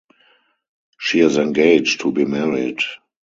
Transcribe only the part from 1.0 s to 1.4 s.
is